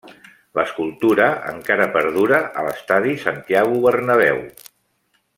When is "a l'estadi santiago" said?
2.61-3.83